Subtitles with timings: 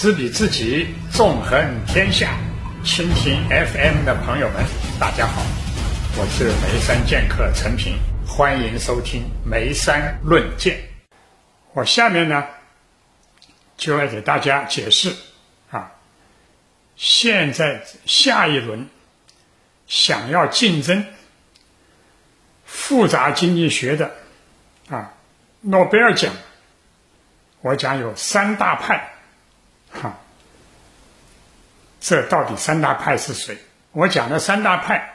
[0.00, 2.30] 知彼知己，纵横天下。
[2.82, 4.64] 蜻蜓 FM 的朋友们，
[4.98, 5.42] 大家好，
[6.16, 10.80] 我是眉山剑客陈平，欢迎收听眉山论剑。
[11.74, 12.46] 我下面呢，
[13.76, 15.14] 就来给大家解释
[15.70, 15.92] 啊，
[16.96, 18.88] 现在下一轮
[19.86, 21.04] 想要竞争
[22.64, 24.12] 复杂经济学的
[24.88, 25.12] 啊
[25.60, 26.32] 诺贝尔奖，
[27.60, 29.09] 我讲有三大派。
[29.90, 30.18] 哈，
[32.00, 33.58] 这到底三大派是谁？
[33.92, 35.14] 我讲的三大派，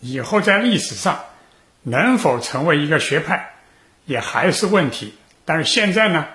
[0.00, 1.24] 以后在历史上
[1.82, 3.52] 能否成为一个学派，
[4.06, 5.14] 也还是问题。
[5.44, 6.26] 但是现在呢，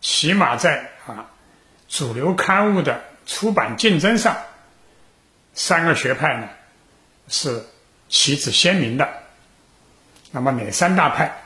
[0.00, 1.30] 起码在啊
[1.88, 4.36] 主流刊物的出版竞争上，
[5.54, 6.48] 三个学派呢
[7.28, 7.64] 是
[8.08, 9.08] 旗帜鲜明的。
[10.32, 11.36] 那么哪三大派？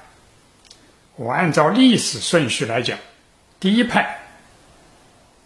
[1.17, 2.98] 我按照历史顺序来讲，
[3.61, 4.23] 第一派。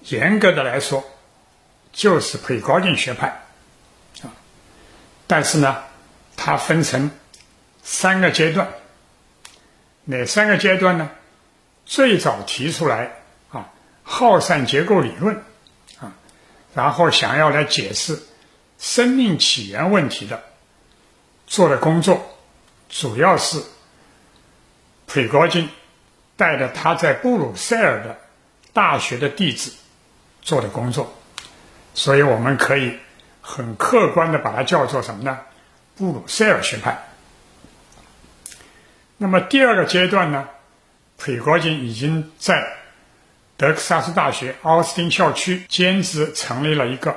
[0.00, 1.04] 严格的来说，
[1.92, 3.42] 就是普高津学派，
[4.22, 4.32] 啊，
[5.26, 5.84] 但是呢，
[6.36, 7.10] 它分成
[7.82, 8.68] 三个阶段。
[10.04, 11.10] 哪三个阶段呢？
[11.84, 13.12] 最早提出来
[13.50, 13.70] 啊，
[14.02, 15.42] 耗散结构理论，
[16.00, 16.14] 啊，
[16.74, 18.18] 然后想要来解释
[18.78, 20.42] 生命起源问题的，
[21.46, 22.38] 做的工作，
[22.88, 23.62] 主要是
[25.06, 25.68] 普高津
[26.36, 28.18] 带着他在布鲁塞尔的
[28.72, 29.72] 大学的弟子。
[30.48, 31.12] 做的工作，
[31.92, 32.96] 所以我们可以
[33.42, 35.40] 很客观的把它叫做什么呢？
[35.94, 37.06] 布鲁塞尔学派。
[39.18, 40.48] 那么第二个阶段呢，
[41.18, 42.66] 普里戈金已经在
[43.58, 47.14] 德克萨斯大学奥斯汀校区兼职成立了一个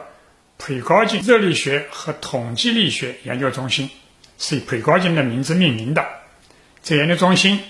[0.58, 3.90] 普里戈金热力学和统计力学研究中心，
[4.38, 6.06] 是以普里戈金的名字命名的。
[6.84, 7.64] 这研究中心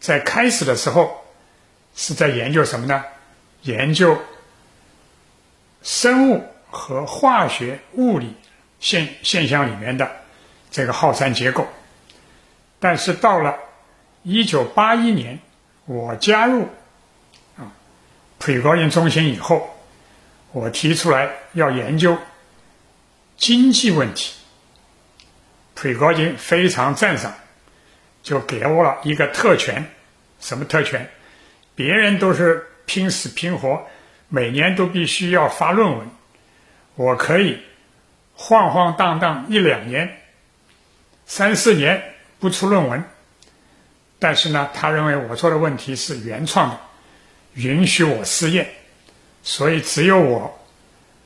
[0.00, 1.24] 在开始的时候
[1.94, 3.04] 是在研究什么呢？
[3.62, 4.18] 研究。
[5.82, 8.34] 生物和化学、物理
[8.80, 10.10] 现现象里面的
[10.70, 11.66] 这个耗散结构，
[12.78, 13.56] 但是到了
[14.22, 15.38] 一九八一年，
[15.84, 16.68] 我加入
[17.56, 17.72] 啊
[18.38, 19.68] 普里高津中心以后，
[20.52, 22.16] 我提出来要研究
[23.36, 24.34] 经济问题，
[25.74, 27.34] 普里高津非常赞赏，
[28.22, 29.84] 就给我了一个特权，
[30.40, 31.10] 什么特权？
[31.74, 33.84] 别人都是拼死拼活。
[34.34, 36.08] 每年都必须要发论文，
[36.94, 37.60] 我可以
[38.34, 40.16] 晃晃荡荡一两年、
[41.26, 42.02] 三四年
[42.40, 43.04] 不出论文，
[44.18, 46.80] 但是呢，他认为我做的问题是原创的，
[47.52, 48.70] 允许我试验，
[49.42, 50.58] 所以只有我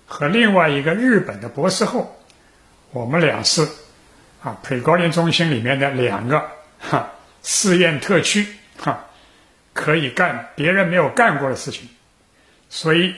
[0.04, 2.20] 和另外一个日本的博士后，
[2.90, 3.68] 我们俩是
[4.42, 6.50] 啊，普高林中心里面的两个
[6.80, 7.12] 哈
[7.44, 9.04] 试验特区哈，
[9.72, 11.88] 可以干别人没有干过的事情。
[12.68, 13.14] 所以，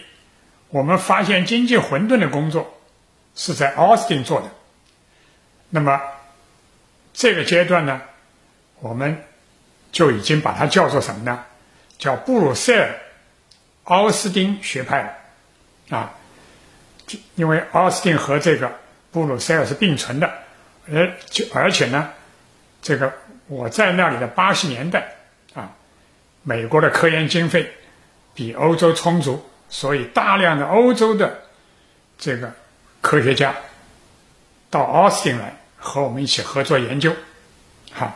[0.68, 2.78] 我们发现经济混沌的工作
[3.34, 4.50] 是在奥斯汀做的。
[5.70, 6.00] 那么，
[7.14, 8.02] 这个阶段呢，
[8.80, 9.24] 我们
[9.90, 11.44] 就已经把它叫做什么呢？
[11.98, 13.00] 叫布鲁塞尔
[13.84, 16.14] 奥斯汀学派了啊，
[17.34, 18.78] 因为奥斯汀和这个
[19.10, 20.32] 布鲁塞尔是并存的，
[20.92, 22.12] 而就而且呢，
[22.82, 23.12] 这个
[23.46, 25.16] 我在那里的八十年代
[25.54, 25.72] 啊，
[26.42, 27.72] 美国的科研经费。
[28.38, 31.42] 比欧洲充足，所以大量的欧洲的
[32.18, 32.54] 这个
[33.00, 33.56] 科学家
[34.70, 37.16] 到奥斯汀来和我们一起合作研究，
[37.92, 38.14] 哈。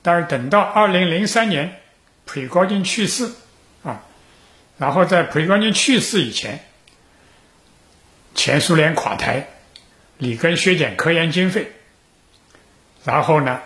[0.00, 1.80] 但是等到二零零三年
[2.24, 3.32] 普里高津去世
[3.82, 4.02] 啊，
[4.78, 6.64] 然后在普里高津去世以前，
[8.36, 9.48] 前苏联垮台，
[10.18, 11.72] 里根削减科研经费，
[13.02, 13.60] 然后呢，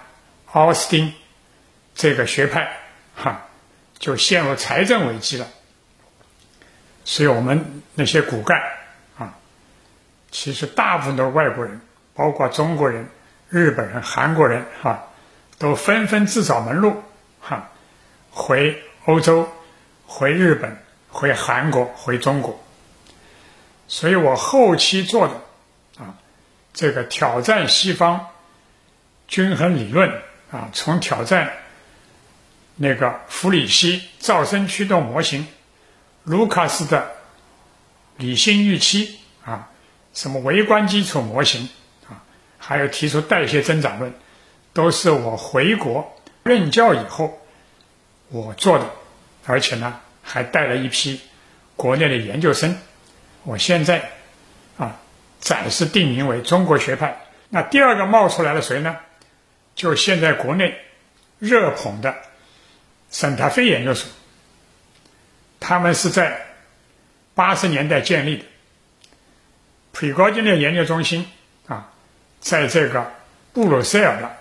[0.53, 1.13] 奥斯汀
[1.95, 2.79] 这个学派
[3.15, 3.43] 哈。
[4.05, 5.47] 就陷入财政危机了，
[7.07, 8.61] 所以我们那些骨干
[9.17, 9.33] 啊，
[10.31, 11.81] 其实大部分都是外国人，
[12.13, 13.09] 包括中国人、
[13.49, 15.05] 日本人、韩国人哈，
[15.57, 17.03] 都纷纷自找门路
[17.41, 17.71] 哈，
[18.31, 19.49] 回欧洲、
[20.07, 20.77] 回日本、
[21.09, 22.63] 回韩国、回中国。
[23.89, 26.13] 所以我后期做的啊，
[26.75, 28.27] 这个挑战西方
[29.29, 30.11] 均衡理论
[30.51, 31.51] 啊，从挑战。
[32.77, 35.47] 那个弗里希噪声驱动模型，
[36.25, 37.13] 卢卡斯的
[38.17, 39.71] 理性预期啊，
[40.13, 41.69] 什么微观基础模型
[42.09, 42.25] 啊，
[42.59, 44.13] 还有提出代谢增长论，
[44.73, 47.41] 都是我回国任教以后
[48.29, 48.91] 我做的，
[49.47, 51.21] 而且呢还带了一批
[51.77, 52.77] 国内的研究生。
[53.45, 54.11] 我现在
[54.77, 54.97] 啊
[55.39, 57.21] 暂时定名为中国学派。
[57.51, 58.97] 那第二个冒出来的谁呢？
[59.77, 60.77] 就现在国内
[61.39, 62.13] 热捧的。
[63.15, 64.11] 圣塔菲研究所，
[65.61, 66.47] 他们是在
[67.33, 68.45] 八十年代建立的。
[69.93, 71.25] 普高金的研究中心
[71.69, 71.93] 啊，
[72.41, 73.13] 在这个
[73.53, 74.37] 布鲁塞尔的，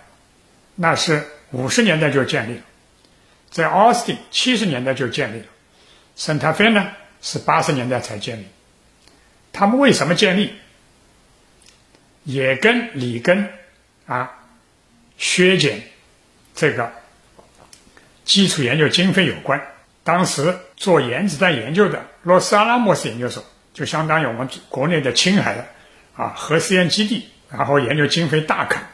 [0.73, 2.63] 那是五十年代就建立了，
[3.51, 5.45] 在奥斯汀七十年代就建立了，
[6.15, 6.89] 圣塔菲呢
[7.21, 8.47] 是八十年代才建立。
[9.51, 10.51] 他们为什么建立？
[12.23, 13.49] 也跟里根
[14.07, 14.31] 啊
[15.19, 15.83] 削减
[16.55, 16.91] 这个
[18.23, 19.61] 基础研究经费有关。
[20.03, 23.43] 当时做原子弹研究的洛斯阿拉莫斯研究所，
[23.73, 25.65] 就相当于我们国内的青海的
[26.15, 28.89] 啊核试验基地，然后研究经费大砍，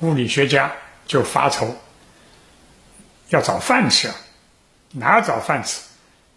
[0.00, 0.72] 物理学家
[1.06, 1.74] 就发愁，
[3.30, 4.14] 要找饭吃啊，
[4.92, 5.80] 哪找饭吃？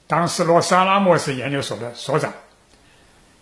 [0.08, 2.34] 当时洛斯阿拉莫斯研究所的所长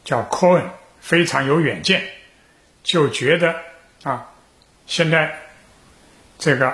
[0.03, 0.69] 叫科恩，
[0.99, 2.03] 非常有远见。
[2.83, 3.53] 就觉得
[4.03, 4.31] 啊，
[4.85, 5.37] 现在
[6.39, 6.73] 这个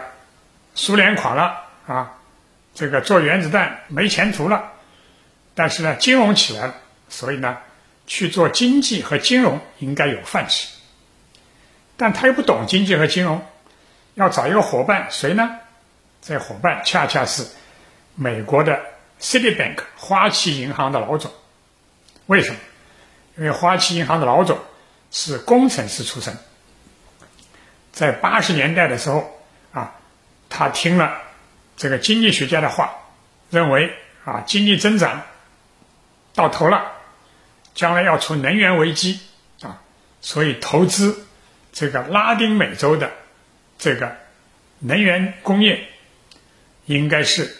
[0.73, 2.13] 苏联垮了啊，
[2.74, 4.71] 这个做原子弹没前途了，
[5.56, 6.75] 但是呢，金融起来了，
[7.09, 7.57] 所以呢，
[8.07, 10.68] 去做经济和金融应该有饭吃。
[11.97, 13.45] 但他又不懂经济和金融，
[14.15, 15.59] 要找一个伙伴，谁呢？
[16.21, 17.45] 这伙伴恰恰是
[18.15, 18.79] 美国的
[19.19, 21.31] Citibank 花旗银行的老总。
[22.25, 22.57] 为什么？
[23.38, 24.57] 因为花旗银行的老总。
[25.15, 26.36] 是工程师出身，
[27.91, 29.31] 在八十年代的时候
[29.71, 29.94] 啊，
[30.50, 31.21] 他听了
[31.78, 32.94] 这个经济学家的话，
[33.50, 33.94] 认为
[34.25, 35.22] 啊经济增长
[36.34, 36.92] 到头了，
[37.74, 39.20] 将来要出能源危机
[39.62, 39.81] 啊，
[40.22, 41.25] 所以投资
[41.72, 43.12] 这个拉丁美洲的
[43.78, 44.16] 这个
[44.80, 45.88] 能源工业
[46.86, 47.56] 应该是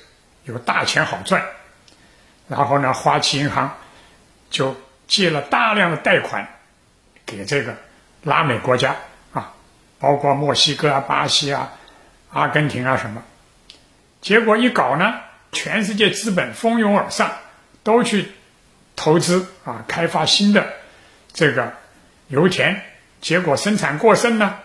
[0.46, 1.44] 有大钱好赚。
[2.48, 3.78] 然后呢，花旗银行
[4.50, 4.76] 就
[5.08, 6.48] 借了大量的贷款。
[7.26, 7.78] 给这个
[8.24, 8.98] 拉美国家
[9.32, 9.54] 啊，
[9.98, 11.72] 包括墨西哥啊、巴西啊、
[12.34, 13.24] 阿根廷啊什么，
[14.24, 15.20] 结果一搞呢，
[15.52, 17.30] 全世界资本蜂拥而上，
[17.84, 18.32] 都去
[18.96, 20.66] 投资啊，开发新的
[21.34, 21.74] 这个
[22.30, 22.82] 油田，
[23.20, 24.58] 结果生产过剩呢，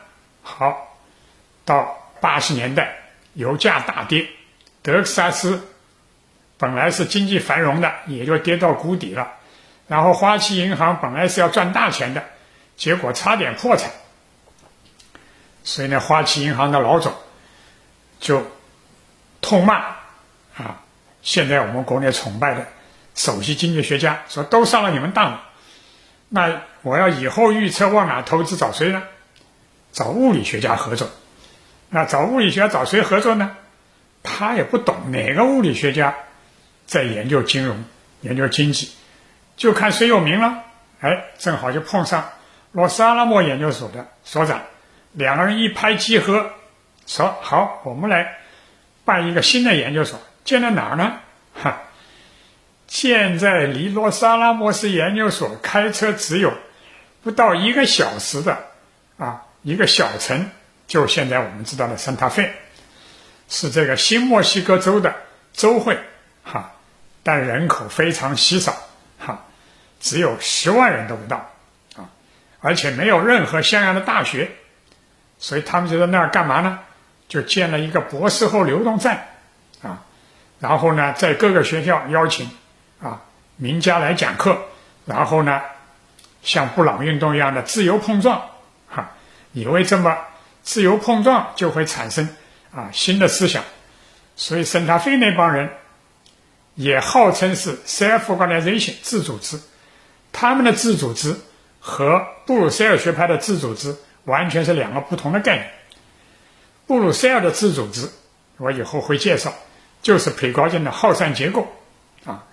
[0.42, 0.96] 好，
[1.64, 2.96] 到八十年代
[3.34, 4.28] 油价大跌，
[4.80, 5.68] 德克萨斯
[6.56, 9.32] 本来是经济繁荣的，也就跌到谷底了，
[9.88, 12.22] 然后花旗银行本来是要赚大钱的。
[12.76, 13.90] 结果差点破产，
[15.64, 17.12] 所以呢，花旗银行的老总
[18.20, 18.46] 就
[19.48, 19.76] 痛骂
[20.58, 20.82] 啊！
[21.22, 22.66] 现在我们国内崇拜的
[23.14, 25.42] 首席经济学家说：“都上了你们当了，
[26.28, 29.02] 那我要以后预测往哪投资找谁呢？
[29.90, 31.08] 找物理学家合作。
[31.88, 33.56] 那找物理学家找谁合作呢？
[34.22, 36.14] 他也不懂哪个物理学家
[36.84, 37.82] 在研究金融、
[38.20, 38.92] 研究经济，
[39.56, 40.62] 就看谁有名了。
[41.00, 42.28] 哎，正好就碰上。”
[42.72, 44.60] 洛斯阿拉莫研究所的所长，
[45.12, 46.50] 两个人一拍即合，
[47.06, 48.36] 说好，我们来
[49.08, 51.20] 办一个新的研究所，建在哪儿呢？
[51.54, 51.80] 哈，
[52.86, 56.52] 建在离洛萨拉莫斯研究所开车只有
[57.22, 58.58] 不到一个小时的
[59.16, 60.50] 啊一个小城，
[60.86, 62.52] 就现在我们知道的圣塔费，
[63.48, 65.16] 是这个新墨西哥州的
[65.54, 65.98] 州会，
[66.44, 66.72] 哈，
[67.22, 68.76] 但人口非常稀少，
[69.18, 69.46] 哈，
[70.00, 71.50] 只有十万人都不到
[71.96, 72.10] 啊。
[72.60, 74.50] 而且没有任何像样的大学，
[75.38, 76.80] 所以他们就在那儿干嘛呢？
[77.28, 79.28] 就建了一个博士后流动站，
[79.82, 80.02] 啊，
[80.58, 82.50] 然后呢，在各个学校邀请
[83.00, 83.22] 啊
[83.56, 84.58] 名家来讲课，
[85.04, 85.60] 然后呢，
[86.42, 88.42] 像布朗运动一样的自由碰撞，
[88.88, 89.10] 哈，
[89.52, 90.18] 以为这么
[90.62, 92.28] 自由碰撞就会产生
[92.74, 93.62] 啊新的思想，
[94.34, 95.70] 所以圣塔菲那帮人
[96.74, 99.60] 也号称是 self-organization 自组织，
[100.32, 101.36] 他们的自组织。
[101.80, 105.70] 和布鲁塞尔学派的自组织完全是两个不同的概念。
[106.88, 108.08] 布鲁塞尔的自组织，
[108.56, 109.52] 我以后会介绍，
[110.02, 111.70] 就是培高间的耗散结构
[112.24, 112.44] 啊，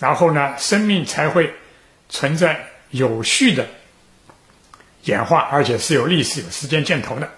[0.00, 1.54] 然后呢，生命才会
[2.08, 3.68] 存在有序的
[5.04, 7.30] 演化，而且是有历史、有时间箭头的。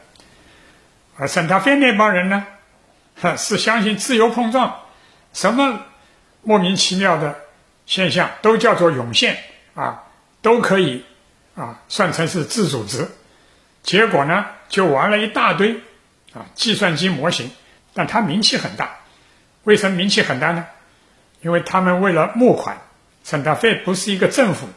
[1.19, 2.47] 而圣塔菲那帮人呢，
[3.37, 4.83] 是相信自由碰撞，
[5.35, 5.81] 什么
[6.43, 7.37] 莫名其妙的
[7.85, 9.37] 现象都叫做涌现
[9.75, 10.05] 啊，
[10.41, 11.05] 都可以。
[11.57, 13.09] 啊，算成是自组织，
[13.83, 15.81] 结果呢就玩了一大堆
[16.37, 17.51] 啊计算机模型，
[17.95, 18.99] 但它名气很大。
[19.65, 20.67] 为什么名气很大呢？
[21.41, 22.79] 因为他们为了募款，
[23.25, 24.69] 圣达费不是一个政府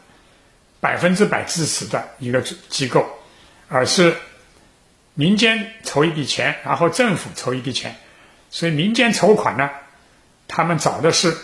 [0.80, 3.08] 百分之百支持的一个机构，
[3.68, 4.16] 而是
[5.14, 7.96] 民间筹一笔钱，然后政府筹一笔钱，
[8.50, 9.70] 所以民间筹款呢，
[10.48, 11.38] 他们找的是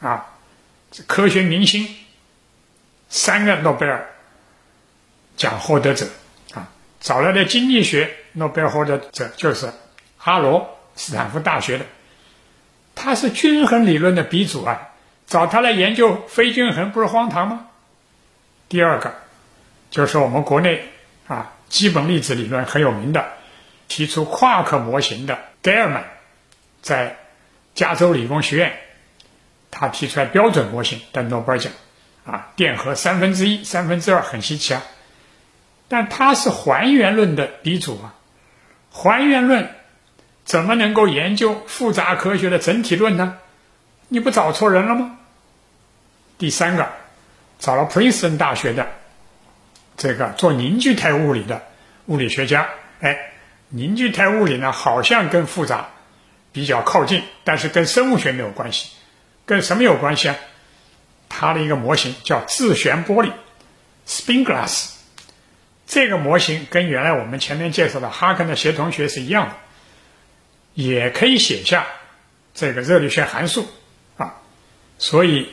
[0.00, 0.26] 啊
[1.06, 1.88] 科学明星，
[3.08, 4.10] 三个诺贝尔。
[5.36, 6.06] 奖获得者，
[7.04, 9.70] 找来的经济学诺贝尔获得者就是
[10.16, 11.84] 哈罗斯坦福大学的，
[12.94, 14.88] 他是均衡理论的鼻祖啊，
[15.26, 17.66] 找他来研究非均衡不是荒唐吗？
[18.70, 19.14] 第二个
[19.90, 20.82] 就是我们国内
[21.26, 23.32] 啊基本粒子理论很有名的，
[23.86, 26.04] 提出夸克模型的盖尔曼，
[26.80, 27.18] 在
[27.74, 28.72] 加州理工学院，
[29.70, 31.70] 他提出来标准模型得诺贝尔奖，
[32.24, 34.82] 啊电荷三分之一、三分之二很稀奇啊，
[35.88, 38.14] 但他是还原论的鼻祖啊，
[38.90, 39.68] 还原论
[40.44, 43.38] 怎么能够研究复杂科学的整体论呢？
[44.08, 45.18] 你不找错人了吗？
[46.36, 46.88] 第三个，
[47.58, 48.88] 找了普林斯顿大学的
[49.96, 51.62] 这个做凝聚态物理的
[52.06, 52.68] 物理学家。
[53.00, 53.32] 哎，
[53.68, 55.88] 凝聚态物理呢，好像跟复杂
[56.52, 58.90] 比较靠近，但是跟生物学没有关系。
[59.46, 60.36] 跟什么有关系啊？
[61.28, 63.32] 它的一个模型叫自旋玻璃
[64.06, 64.93] （spin glass）。
[65.94, 69.54] 这个模型跟原来我们前面介绍的哈根的协同学是一样的，
[70.74, 71.86] 也可以写下
[72.52, 73.68] 这个热力学函数
[74.16, 74.40] 啊。
[74.98, 75.48] 所以，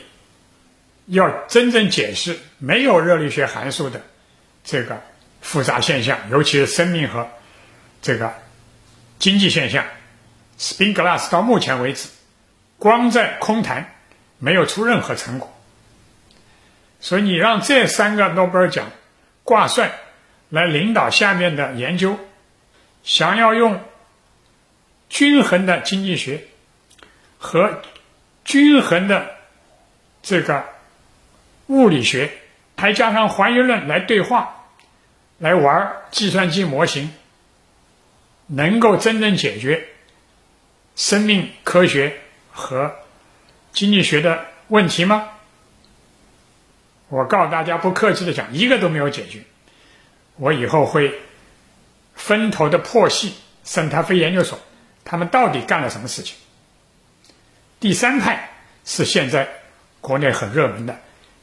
[1.06, 4.02] 要真正解释没有热力学函数的
[4.64, 5.00] 这个
[5.42, 7.28] 复杂现象，尤其是生命和
[8.00, 8.34] 这个
[9.20, 9.84] 经济现象
[10.58, 12.08] ，spin glass 到目前为止，
[12.78, 13.94] 光在空谈，
[14.40, 15.56] 没有出任何成果。
[16.98, 18.90] 所以，你让这三个诺贝尔奖
[19.44, 19.92] 挂帅
[20.52, 22.18] 来领导下面的研究，
[23.02, 23.80] 想要用
[25.08, 26.44] 均衡的经济学
[27.38, 27.82] 和。
[28.44, 29.36] 均衡的
[30.20, 30.64] 这个
[31.68, 32.32] 物理学，
[32.76, 34.66] 还加上还原论来对话，
[35.38, 37.12] 来玩计算机模型，
[38.48, 39.86] 能够真正解决
[40.96, 42.18] 生命科学
[42.50, 42.96] 和
[43.72, 45.28] 经济学的问题吗？
[47.08, 49.44] 我告诉大家，不客气的讲，一个都没有解决。
[50.36, 51.12] 我以后会
[52.14, 53.34] 分头的破析
[53.64, 54.58] 圣塔菲研究所，
[55.04, 56.36] 他们到底干了什么事情。
[57.80, 58.50] 第三派
[58.84, 59.48] 是现在
[60.00, 60.98] 国内很热门的，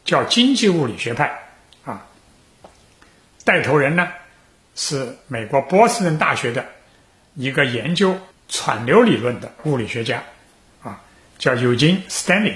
[0.05, 1.39] 叫经济物理学派，
[1.85, 2.05] 啊，
[3.43, 4.11] 带头人呢
[4.75, 6.65] 是美国波士顿大学的
[7.35, 8.17] 一个研究
[8.49, 10.23] 湍流理论的物理学家，
[10.81, 11.01] 啊，
[11.37, 12.55] 叫 Eugene Stanley。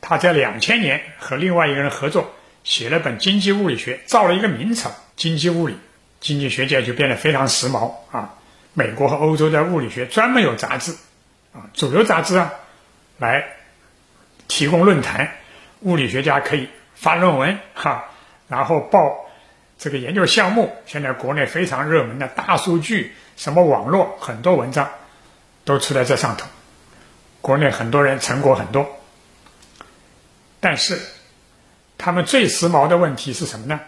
[0.00, 5.76] 他在两千年和另外一个人合作写了本经济物理学，造了一个名词“经济物理”，
[6.18, 8.34] 经济学界就变得非常时髦啊。
[8.72, 10.96] 美国和欧洲的物理学专门有杂志。
[11.52, 12.52] 啊，主流杂志啊，
[13.18, 13.46] 来
[14.48, 15.36] 提供论坛，
[15.82, 18.06] 物理学家可以发论文哈，
[18.48, 18.98] 然后报
[19.78, 20.74] 这个研究项目。
[20.86, 24.90] 现在国内非常热门的大数据，什么网络，很多文章
[25.64, 26.48] 都出在这上头。
[27.40, 29.00] 国内很多人成果很多，
[30.58, 30.98] 但是
[31.96, 33.80] 他们最时髦的问题是什么呢？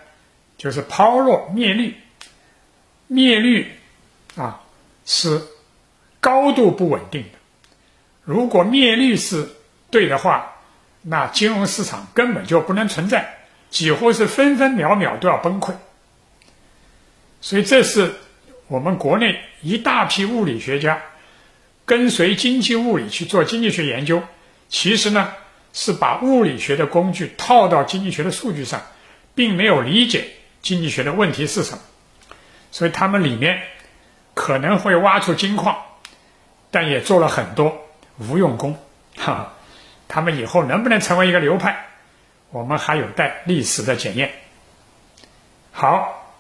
[0.57, 1.95] 就是抛落灭率，
[3.09, 3.71] 灭率
[4.37, 4.63] 啊
[5.05, 5.43] 是
[6.21, 7.39] 高度不稳定的。
[8.25, 9.49] 如果灭率是
[9.91, 10.53] 对的话，
[11.03, 13.39] 那金融市场根本就不能存在，
[13.71, 15.73] 几乎是分分秒秒都要崩溃。
[17.41, 18.13] 所以，这是
[18.67, 21.01] 我们国内一大批物理学家
[21.85, 24.21] 跟随经济物理去做经济学研究，
[24.69, 25.33] 其实呢
[25.77, 28.81] 是把物理学的工具套到经济学的数据上，
[29.35, 30.29] 并没有理解
[30.63, 31.79] 经济学的问题是什么。
[32.73, 33.61] 所以，他们里面
[34.33, 35.77] 可能会挖出金矿，
[36.71, 37.83] 但也做了很多。
[38.19, 38.83] 无用功，
[39.19, 39.53] 哈，
[40.09, 41.89] 他们以后能不能成为一个流派，
[42.49, 44.33] 我们还有待历史的检验。
[45.73, 46.35] 好，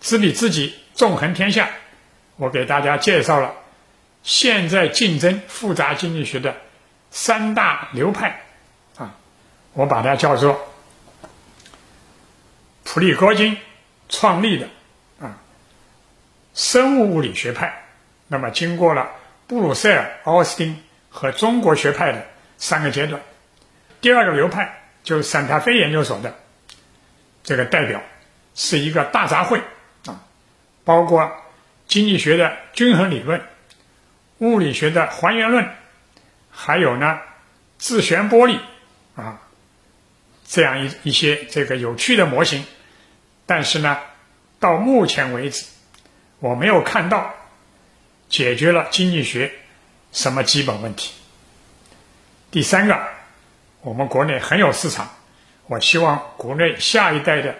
[0.00, 1.70] 知彼知己，纵横天下。
[2.36, 3.54] 我给大家介绍了
[4.22, 6.54] 现在竞争复杂经济学的
[7.10, 8.45] 三大流派，
[9.76, 10.58] 我把它叫做
[12.82, 13.56] 普利戈金
[14.08, 14.66] 创立的
[15.20, 15.38] 啊
[16.54, 17.84] 生物物理学派。
[18.26, 19.08] 那么经过了
[19.46, 20.82] 布鲁塞尔、奥斯汀。
[21.08, 22.26] 和中国学派的
[22.58, 23.22] 三个阶段，
[24.02, 26.36] 第二个流派就是散塔菲研究所的
[27.42, 28.02] 这个代表，
[28.54, 29.62] 是一个大杂烩
[30.04, 30.20] 啊，
[30.84, 31.32] 包括
[31.88, 33.40] 经济学的均衡理论、
[34.40, 35.66] 物理学的还原论，
[36.50, 37.18] 还有呢
[37.78, 38.58] 自旋玻璃
[39.14, 39.40] 啊
[40.46, 42.64] 这样一一些这个有趣的模型，
[43.44, 43.98] 但是呢，
[44.58, 45.66] 到目前为止，
[46.38, 47.34] 我没有看到
[48.28, 49.52] 解决了经济学。
[50.12, 51.12] 什么基本问题？
[52.50, 52.98] 第三个，
[53.82, 55.10] 我们国内很有市场。
[55.66, 57.54] 我希望国内下一代的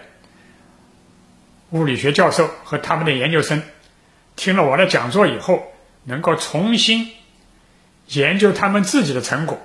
[1.69, 3.61] 物理学教授和他们的研究生，
[4.35, 5.71] 听了我的讲座以后，
[6.05, 7.11] 能够重新
[8.07, 9.59] 研究他们自己的成果，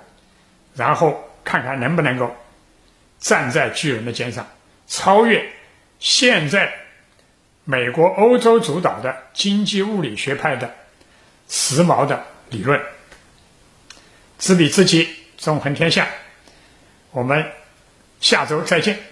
[0.74, 2.36] 然后看看能不能够
[3.22, 4.46] 站在巨人的肩上，
[4.86, 5.50] 超越
[5.98, 6.74] 现在
[7.64, 10.74] 美国、欧洲主导的经济物理学派的
[11.48, 12.26] 时髦的。
[12.50, 12.78] 理论，
[14.38, 16.06] 知彼知己，纵横天下。
[17.12, 17.50] 我们
[18.20, 19.11] 下周再见。